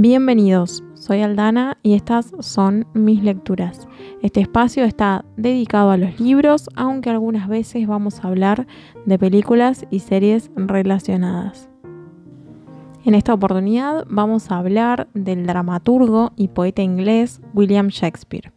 [0.00, 3.88] Bienvenidos, soy Aldana y estas son mis lecturas.
[4.22, 8.68] Este espacio está dedicado a los libros, aunque algunas veces vamos a hablar
[9.06, 11.68] de películas y series relacionadas.
[13.04, 18.52] En esta oportunidad vamos a hablar del dramaturgo y poeta inglés William Shakespeare.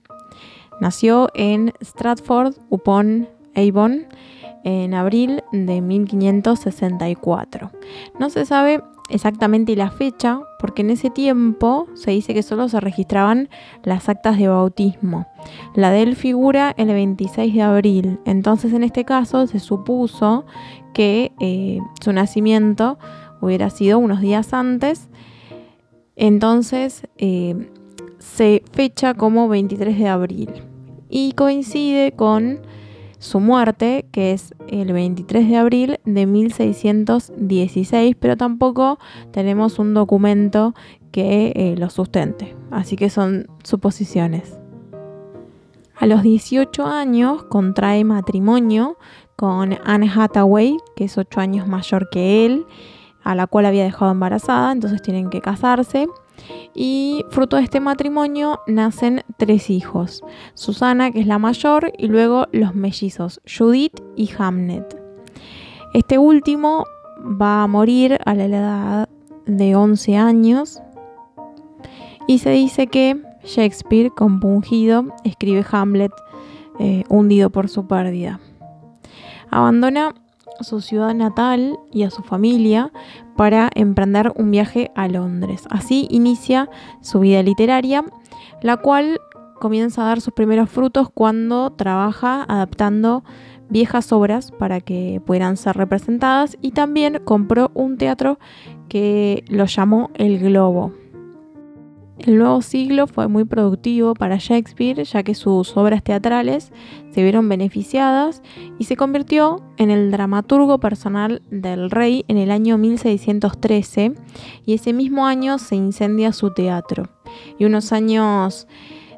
[0.79, 4.05] Nació en Stratford upon Avon
[4.63, 7.71] en abril de 1564.
[8.19, 12.79] No se sabe exactamente la fecha, porque en ese tiempo se dice que solo se
[12.79, 13.49] registraban
[13.83, 15.27] las actas de bautismo.
[15.75, 20.45] La de él figura el 26 de abril, entonces en este caso se supuso
[20.93, 22.97] que eh, su nacimiento
[23.41, 25.09] hubiera sido unos días antes,
[26.15, 27.69] entonces eh,
[28.19, 30.49] se fecha como 23 de abril
[31.09, 32.59] y coincide con
[33.21, 38.97] su muerte, que es el 23 de abril de 1616, pero tampoco
[39.29, 40.73] tenemos un documento
[41.11, 44.57] que eh, lo sustente, así que son suposiciones.
[45.95, 48.97] A los 18 años contrae matrimonio
[49.35, 52.65] con Anne Hathaway, que es 8 años mayor que él,
[53.23, 56.07] a la cual había dejado embarazada, entonces tienen que casarse
[56.73, 62.47] y fruto de este matrimonio nacen tres hijos, Susana, que es la mayor, y luego
[62.51, 64.99] los mellizos, Judith y Hamnet.
[65.93, 66.85] Este último
[67.19, 69.09] va a morir a la edad
[69.45, 70.81] de 11 años
[72.27, 76.11] y se dice que Shakespeare, compungido, escribe Hamlet
[76.79, 78.39] eh, hundido por su pérdida.
[79.49, 80.15] Abandona
[80.59, 82.91] su ciudad natal y a su familia
[83.35, 85.63] para emprender un viaje a Londres.
[85.69, 86.69] Así inicia
[87.01, 88.05] su vida literaria,
[88.61, 89.19] la cual
[89.59, 93.23] comienza a dar sus primeros frutos cuando trabaja adaptando
[93.69, 98.37] viejas obras para que puedan ser representadas y también compró un teatro
[98.89, 100.93] que lo llamó El Globo.
[102.21, 106.71] El nuevo siglo fue muy productivo para Shakespeare ya que sus obras teatrales
[107.09, 108.43] se vieron beneficiadas
[108.77, 114.13] y se convirtió en el dramaturgo personal del rey en el año 1613
[114.67, 117.09] y ese mismo año se incendia su teatro
[117.57, 118.67] y unos años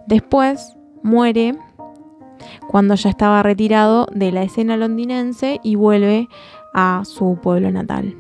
[0.07, 1.57] después muere
[2.69, 6.29] cuando ya estaba retirado de la escena londinense y vuelve
[6.73, 8.15] a su pueblo natal.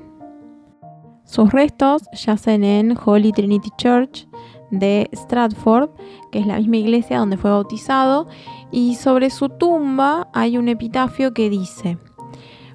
[1.23, 4.27] Sus restos yacen en Holy Trinity Church
[4.79, 5.91] de Stratford,
[6.31, 8.27] que es la misma iglesia donde fue bautizado,
[8.71, 11.97] y sobre su tumba hay un epitafio que dice,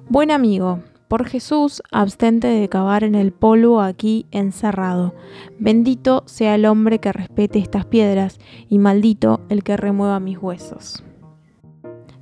[0.07, 5.13] Buen amigo, por Jesús, abstente de cavar en el polvo aquí encerrado.
[5.59, 8.39] Bendito sea el hombre que respete estas piedras,
[8.69, 11.03] y maldito el que remueva mis huesos.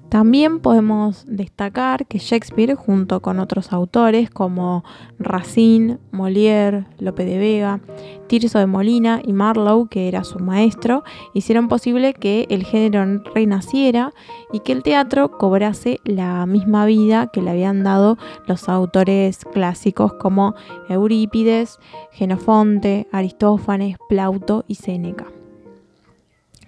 [0.09, 4.85] También podemos destacar que Shakespeare, junto con otros autores como
[5.19, 7.81] Racine, Molière, Lope de Vega,
[8.27, 11.03] Tirso de Molina y Marlowe, que era su maestro,
[11.33, 14.13] hicieron posible que el género renaciera
[14.53, 20.13] y que el teatro cobrase la misma vida que le habían dado los autores clásicos
[20.13, 20.55] como
[20.87, 21.79] Eurípides,
[22.13, 25.25] Genofonte, Aristófanes, Plauto y Séneca.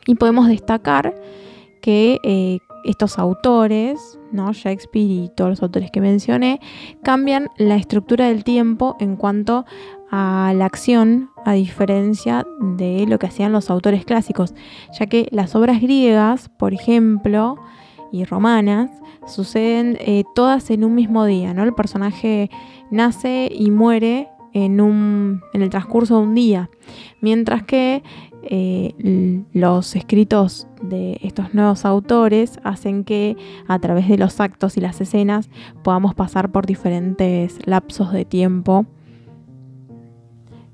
[0.07, 1.16] Y podemos destacar
[1.81, 4.53] que eh, estos autores, ¿no?
[4.53, 6.59] Shakespeare y todos los autores que mencioné,
[7.03, 9.66] cambian la estructura del tiempo en cuanto
[10.12, 14.53] a la acción, a diferencia de lo que hacían los autores clásicos,
[14.97, 17.57] ya que las obras griegas, por ejemplo,
[18.12, 18.89] y romanas,
[19.28, 21.63] suceden eh, todas en un mismo día, ¿no?
[21.63, 22.50] El personaje
[22.89, 24.29] nace y muere
[24.65, 26.69] en, un, en el transcurso de un día,
[27.21, 28.03] mientras que
[28.43, 33.35] eh, los escritos de estos nuevos autores hacen que
[33.67, 35.49] a través de los actos y las escenas
[35.83, 38.85] podamos pasar por diferentes lapsos de tiempo.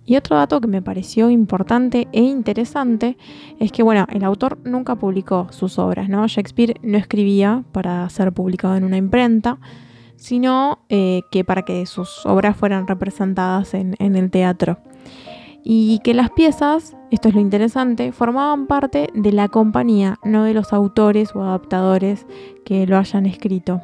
[0.07, 3.17] Y otro dato que me pareció importante e interesante
[3.59, 6.27] es que, bueno, el autor nunca publicó sus obras, ¿no?
[6.27, 9.57] Shakespeare no escribía para ser publicado en una imprenta,
[10.25, 14.77] sino eh, que para que sus obras fueran representadas en el teatro
[15.67, 20.53] y que las piezas, esto es lo interesante, formaban parte de la compañía, no de
[20.53, 22.27] los autores o adaptadores
[22.63, 23.81] que lo hayan escrito.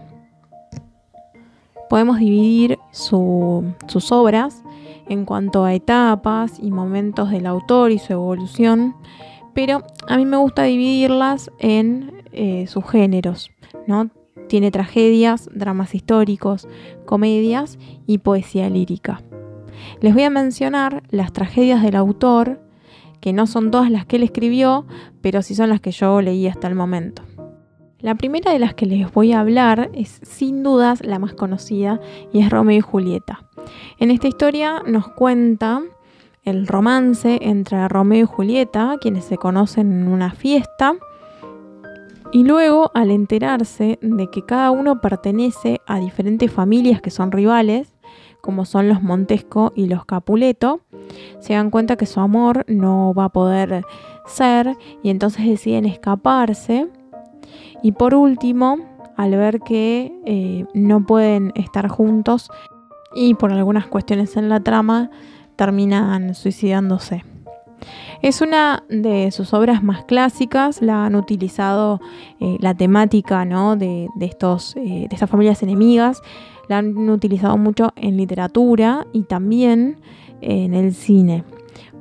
[1.89, 4.63] Podemos dividir sus obras
[5.09, 8.95] en cuanto a etapas y momentos del autor y su evolución,
[9.55, 13.49] pero a mí me gusta dividirlas en eh, sus géneros,
[13.87, 14.11] ¿no?
[14.51, 16.67] Tiene tragedias, dramas históricos,
[17.05, 19.21] comedias y poesía lírica.
[20.01, 22.59] Les voy a mencionar las tragedias del autor,
[23.21, 24.85] que no son todas las que él escribió,
[25.21, 27.23] pero sí son las que yo leí hasta el momento.
[27.99, 32.01] La primera de las que les voy a hablar es sin dudas la más conocida
[32.33, 33.45] y es Romeo y Julieta.
[33.99, 35.81] En esta historia nos cuenta
[36.43, 40.95] el romance entre Romeo y Julieta, quienes se conocen en una fiesta.
[42.33, 47.93] Y luego, al enterarse de que cada uno pertenece a diferentes familias que son rivales,
[48.41, 50.79] como son los Montesco y los Capuleto,
[51.39, 53.83] se dan cuenta que su amor no va a poder
[54.25, 56.87] ser y entonces deciden escaparse.
[57.83, 58.77] Y por último,
[59.17, 62.49] al ver que eh, no pueden estar juntos
[63.13, 65.11] y por algunas cuestiones en la trama,
[65.57, 67.23] terminan suicidándose.
[68.21, 71.99] Es una de sus obras más clásicas, la han utilizado
[72.39, 73.45] eh, la temática
[73.75, 76.21] de, estos, eh, de estas familias enemigas,
[76.67, 79.99] la han utilizado mucho en literatura y también
[80.41, 81.43] en el cine.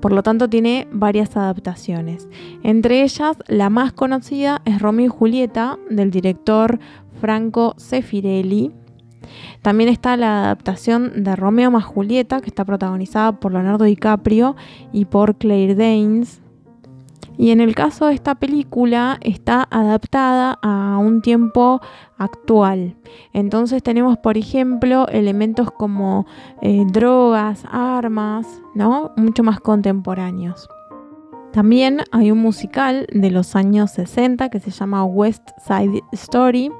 [0.01, 2.29] Por lo tanto, tiene varias adaptaciones.
[2.63, 6.79] Entre ellas, la más conocida es Romeo y Julieta, del director
[7.21, 8.73] Franco Sefirelli.
[9.63, 14.57] También está la adaptación de Romeo más Julieta, que está protagonizada por Leonardo DiCaprio
[14.93, 16.41] y por Claire Danes.
[17.41, 21.81] Y en el caso de esta película está adaptada a un tiempo
[22.19, 22.97] actual.
[23.33, 26.27] Entonces tenemos, por ejemplo, elementos como
[26.61, 29.13] eh, drogas, armas, ¿no?
[29.17, 30.69] Mucho más contemporáneos.
[31.53, 36.71] También hay un musical de los años 60 que se llama West Side Story,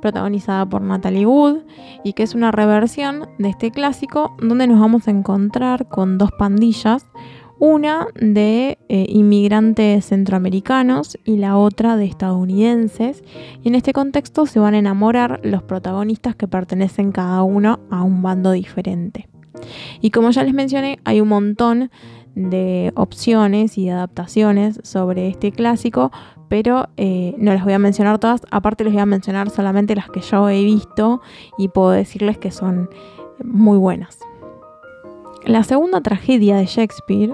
[0.00, 1.58] protagonizada por Natalie Wood,
[2.04, 6.30] y que es una reversión de este clásico donde nos vamos a encontrar con dos
[6.38, 7.06] pandillas,
[7.60, 13.22] una de eh, inmigrantes centroamericanos y la otra de estadounidenses.
[13.62, 18.02] Y en este contexto se van a enamorar los protagonistas que pertenecen cada uno a
[18.02, 19.28] un bando diferente.
[20.00, 21.90] Y como ya les mencioné, hay un montón
[22.34, 26.10] de opciones y adaptaciones sobre este clásico,
[26.50, 28.42] pero eh, no las voy a mencionar todas.
[28.50, 31.22] Aparte les voy a mencionar solamente las que yo he visto
[31.56, 32.90] y puedo decirles que son
[33.44, 34.18] muy buenas.
[35.44, 37.32] La segunda tragedia de Shakespeare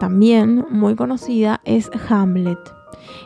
[0.00, 2.58] también muy conocida es Hamlet.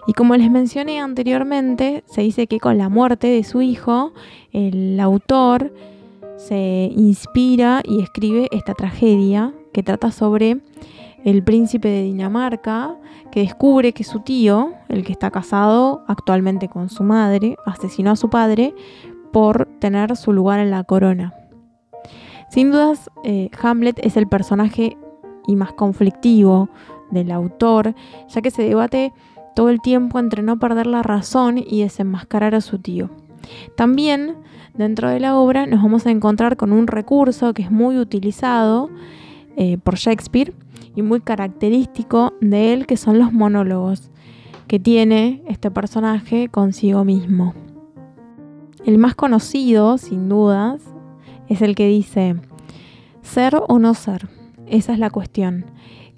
[0.07, 4.13] Y como les mencioné anteriormente, se dice que con la muerte de su hijo,
[4.53, 5.73] el autor
[6.37, 10.61] se inspira y escribe esta tragedia que trata sobre
[11.25, 12.97] el príncipe de Dinamarca
[13.31, 18.17] que descubre que su tío, el que está casado actualmente con su madre, asesinó a
[18.17, 18.75] su padre
[19.32, 21.35] por tener su lugar en la corona.
[22.50, 24.97] Sin dudas, eh, Hamlet es el personaje
[25.47, 26.70] y más conflictivo
[27.11, 27.94] del autor,
[28.29, 29.12] ya que se debate
[29.55, 33.11] todo el tiempo entre no perder la razón y desenmascarar a su tío.
[33.76, 34.37] También
[34.75, 38.91] dentro de la obra nos vamos a encontrar con un recurso que es muy utilizado
[39.56, 40.55] eh, por Shakespeare
[40.99, 44.11] y muy característico de él, que son los monólogos
[44.67, 47.55] que tiene este personaje consigo mismo.
[48.85, 50.83] El más conocido, sin dudas,
[51.49, 52.35] es el que dice,
[53.23, 54.29] ser o no ser.
[54.67, 55.67] Esa es la cuestión.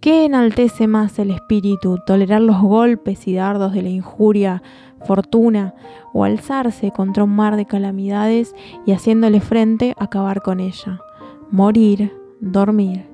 [0.01, 1.99] ¿Qué enaltece más el espíritu?
[2.07, 4.63] ¿Tolerar los golpes y dardos de la injuria,
[5.05, 5.75] fortuna,
[6.15, 8.55] o alzarse contra un mar de calamidades
[8.87, 11.01] y haciéndole frente acabar con ella?
[11.51, 13.07] Morir, dormir,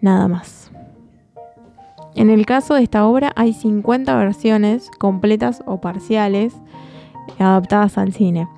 [0.00, 0.71] nada más.
[2.14, 6.54] En el caso de esta obra hay 50 versiones completas o parciales
[7.38, 8.48] adaptadas al cine.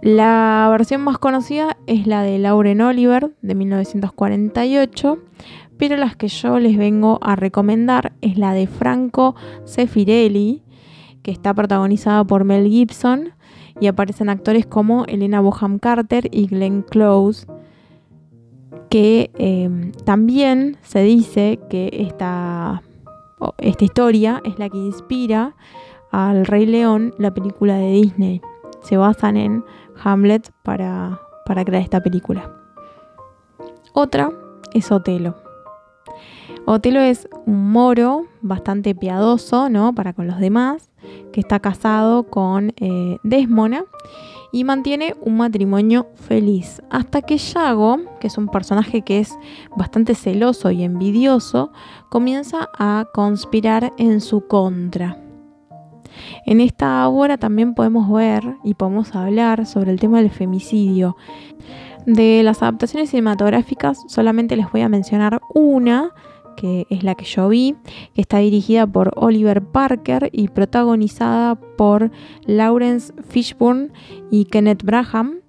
[0.00, 5.18] La versión más conocida es la de Lauren Oliver de 1948,
[5.76, 10.62] pero las que yo les vengo a recomendar es la de Franco Sefirelli,
[11.22, 13.32] que está protagonizada por Mel Gibson
[13.80, 17.46] y aparecen actores como Elena Boham Carter y Glenn Close,
[18.92, 22.82] que em, también se dice que esta,
[23.56, 25.54] esta historia es la que inspira
[26.10, 28.42] al Rey León, la película de Disney.
[28.82, 29.64] Se basan en
[30.04, 32.54] Hamlet para, crear esta película.
[33.94, 34.30] Otra
[34.74, 35.36] es Otelo.
[36.66, 39.94] Otelo es un moro bastante piadoso, ¿no?
[39.94, 40.90] Para con los demás,
[41.32, 43.86] que está casado con eh, Desmona
[44.52, 46.82] y mantiene un matrimonio feliz.
[46.90, 49.36] Hasta que Yago, que es un personaje que es
[49.76, 51.72] bastante celoso y envidioso,
[52.10, 55.18] comienza a conspirar en su contra.
[56.44, 61.16] En esta obra también podemos ver y podemos hablar sobre el tema del femicidio.
[62.06, 66.10] De las adaptaciones cinematográficas solamente les voy a mencionar una,
[66.56, 67.74] que es la que yo vi,
[68.14, 72.10] que está dirigida por Oliver Parker y protagonizada por
[72.46, 73.90] Lawrence Fishburne
[74.30, 75.40] y Kenneth Braham,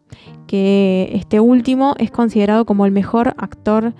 [0.48, 3.94] que este último es considerado como el mejor actor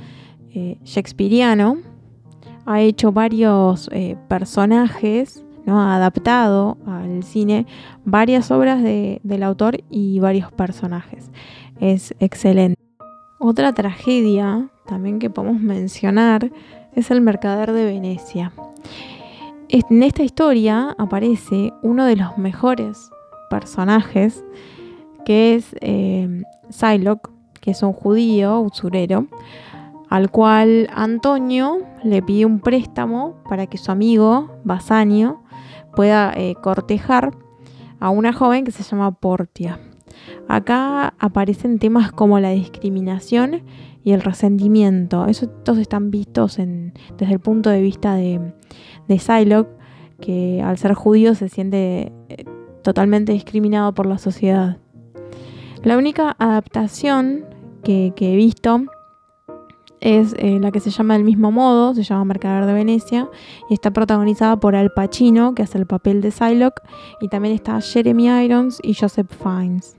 [0.52, 1.78] eh, shakespeariano.
[2.66, 5.82] Ha hecho varios eh, personajes ¿no?
[5.82, 7.66] ha adaptado al cine
[8.06, 11.32] varias obras del autor y varios personajes.
[11.80, 12.80] Es excelente.
[13.40, 16.52] Otra tragedia también que podemos mencionar
[16.96, 18.52] es El Mercader de Venecia.
[19.70, 23.10] En esta historia aparece uno de los mejores
[23.50, 24.44] personajes,
[25.26, 26.44] que es eh,
[27.62, 29.28] que es un judío usurero,
[30.10, 35.42] al cual Antonio le pide un préstamo para que su amigo Basanio
[35.96, 37.32] pueda eh, cortejar
[38.00, 39.80] a una joven que se llama Portia.
[40.48, 43.64] Acá aparecen temas como la discriminación
[44.04, 45.26] y el resentimiento.
[45.28, 48.54] Esos todos están vistos desde el punto de vista de,
[49.08, 49.66] de
[50.20, 52.46] que al ser judío se siente eh,
[52.82, 54.78] totalmente discriminado por la sociedad.
[55.84, 57.46] La única adaptación
[57.84, 58.84] que, he visto
[60.00, 63.30] es eh, la que se llama del mismo modo, se llama Mercader de Venecia,
[63.70, 66.82] y está protagonizada por Al Pacino, que hace el papel de Psylocke,
[67.20, 69.98] y también está Jeremy Irons y Joseph Fiennes.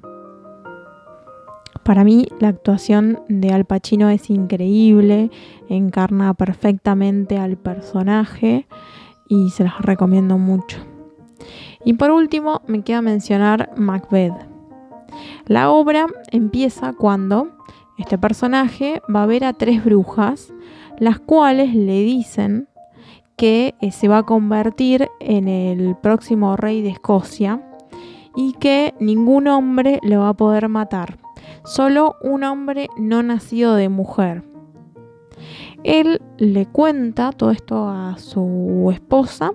[1.84, 5.30] Para mí la actuación de Al Pacino es increíble,
[5.68, 8.66] encarna perfectamente al personaje
[9.28, 10.78] y se las recomiendo mucho.
[11.84, 14.32] Y por último me queda mencionar Macbeth.
[15.46, 17.48] La obra empieza cuando
[17.98, 20.54] este personaje va a ver a tres brujas,
[20.98, 22.66] las cuales le dicen
[23.36, 27.60] que eh, se va a convertir en el próximo rey de Escocia
[28.34, 31.18] y que ningún hombre le va a poder matar
[31.64, 34.44] solo un hombre no nacido de mujer.
[35.82, 39.52] Él le cuenta todo esto a su esposa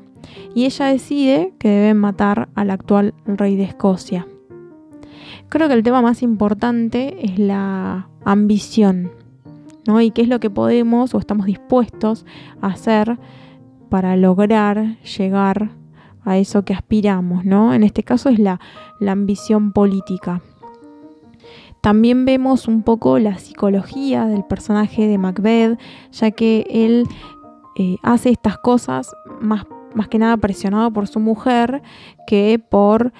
[0.54, 4.28] y ella decide que deben matar al actual rey de Escocia.
[5.50, 9.12] Creo que el tema más importante es la ambición,
[9.88, 10.02] ¿no?
[10.02, 12.26] Y qué es lo que podemos o estamos dispuestos
[12.62, 13.18] a hacer
[13.90, 15.72] para lograr llegar
[16.24, 17.74] a eso que aspiramos, ¿no?
[17.74, 18.60] En este caso es la,
[19.00, 20.44] la ambición política.
[21.82, 25.80] También vemos un poco la psicología del personaje de Macbeth,
[26.12, 27.08] ya que él
[27.76, 31.82] eh, hace estas cosas más, más que nada presionado por su mujer
[32.28, 33.14] que por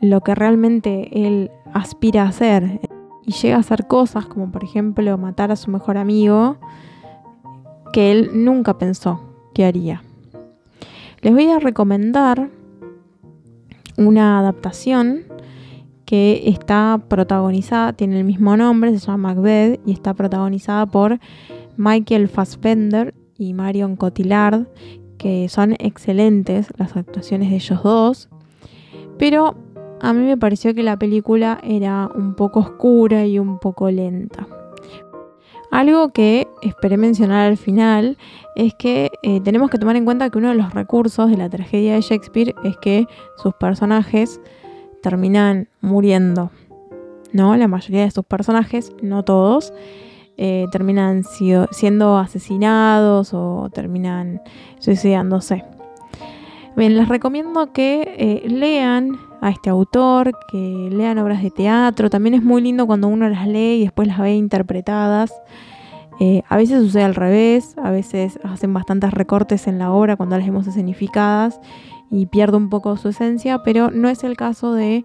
[0.00, 2.80] lo que realmente él aspira a hacer.
[3.24, 6.58] Y llega a hacer cosas como por ejemplo matar a su mejor amigo
[7.92, 9.20] que él nunca pensó
[9.54, 10.02] que haría.
[11.22, 12.50] Les voy a recomendar
[13.96, 15.24] una adaptación
[16.06, 21.18] que está protagonizada, tiene el mismo nombre, se llama Macbeth y está protagonizada por
[21.76, 24.66] Michael Fassbender y Marion Cotillard,
[25.18, 28.28] que son excelentes las actuaciones de ellos dos,
[29.18, 29.56] pero
[30.00, 34.46] a mí me pareció que la película era un poco oscura y un poco lenta.
[35.72, 38.16] Algo que esperé mencionar al final
[38.54, 41.50] es que eh, tenemos que tomar en cuenta que uno de los recursos de la
[41.50, 44.40] tragedia de Shakespeare es que sus personajes
[45.06, 46.50] terminan muriendo.
[47.32, 47.54] ¿no?
[47.56, 49.72] La mayoría de sus personajes, no todos,
[50.36, 51.22] eh, terminan
[51.70, 54.42] siendo asesinados o terminan
[54.80, 55.62] suicidándose.
[56.76, 62.10] Bien, les recomiendo que eh, lean a este autor, que lean obras de teatro.
[62.10, 65.32] También es muy lindo cuando uno las lee y después las ve interpretadas.
[66.18, 70.36] Eh, a veces sucede al revés, a veces hacen bastantes recortes en la obra cuando
[70.36, 71.60] las vemos escenificadas
[72.10, 75.04] y pierde un poco su esencia, pero no es el caso de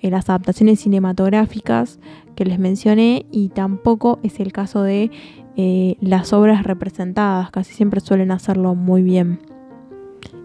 [0.00, 2.00] eh, las adaptaciones cinematográficas
[2.34, 5.10] que les mencioné y tampoco es el caso de
[5.56, 9.40] eh, las obras representadas, casi siempre suelen hacerlo muy bien.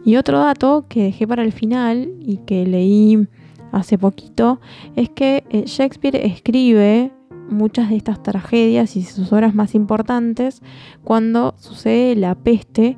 [0.06, 3.28] Y otro dato que dejé para el final y que leí
[3.72, 4.60] hace poquito
[4.96, 7.12] es que eh, Shakespeare escribe
[7.50, 10.62] muchas de estas tragedias y sus obras más importantes
[11.04, 12.98] cuando sucede la peste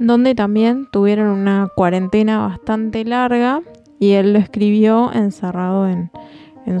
[0.00, 3.60] donde también tuvieron una cuarentena bastante larga
[3.98, 6.10] y él lo escribió encerrado en,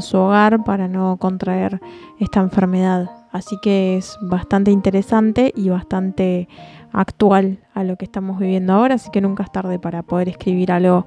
[0.00, 1.80] su hogar para no contraer
[2.20, 3.10] esta enfermedad.
[3.32, 6.48] Así que es bastante interesante y bastante
[6.92, 10.70] actual a lo que estamos viviendo ahora, así que nunca es tarde para poder escribir
[10.70, 11.06] algo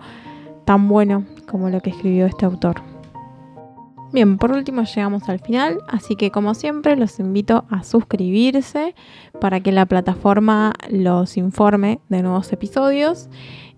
[0.65, 2.92] tan bueno como lo que escribió este autor.
[4.13, 8.93] Bien, por último llegamos al final, así que como siempre los invito a suscribirse
[9.41, 13.27] para que la plataforma los informe de nuevos episodios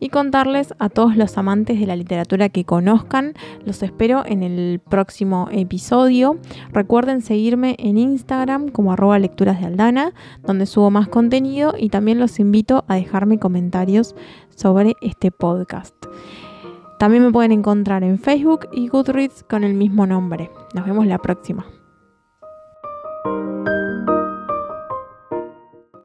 [0.02, 3.34] y contarles a todos los amantes de la literatura que conozcan.
[3.64, 6.38] Los espero en el próximo episodio.
[6.74, 10.14] Recuerden seguirme en Instagram como arroba lecturas de Aldana,
[10.44, 14.16] donde subo más contenido y también los invito a dejarme comentarios
[14.50, 15.96] sobre este podcast.
[16.98, 20.50] También me pueden encontrar en Facebook y Goodreads con el mismo nombre.
[20.74, 21.66] Nos vemos la próxima.